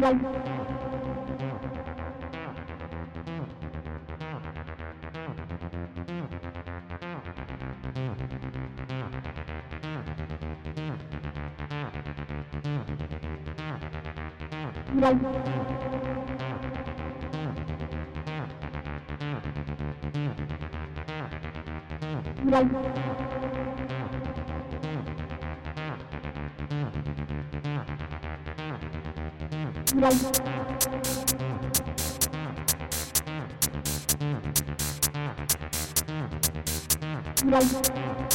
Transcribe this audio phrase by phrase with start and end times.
[0.00, 0.37] Bye.
[14.98, 15.16] 嫌い
[22.44, 22.66] 嫌い
[37.44, 38.27] 嫌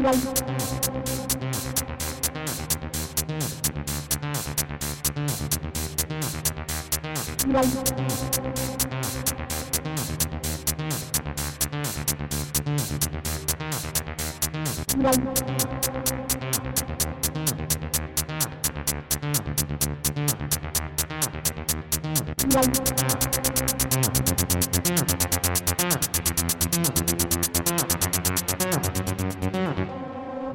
[0.00, 0.40] natural.
[24.82, 25.29] Thank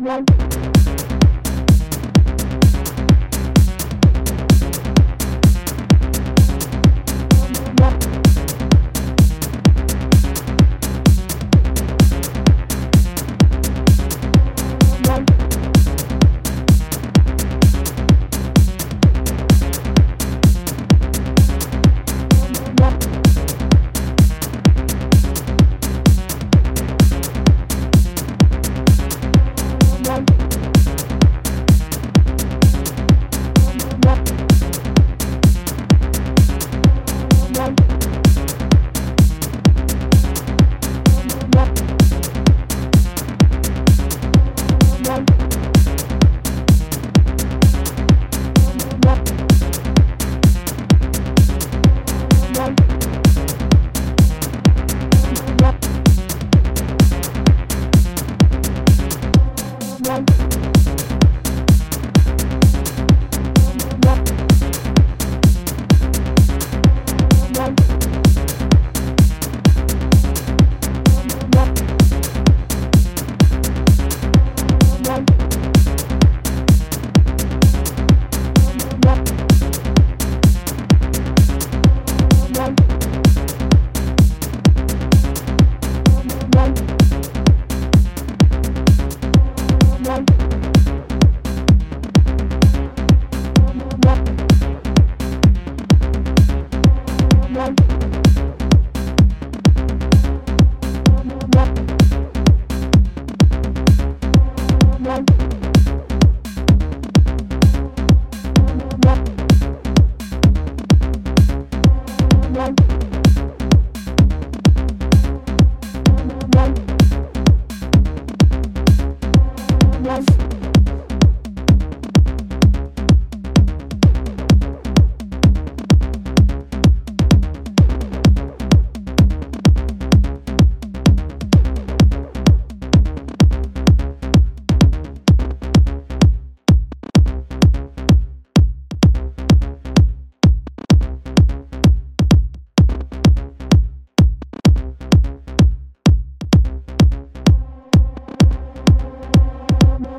[0.06, 0.35] one.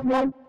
[0.06, 0.45] One.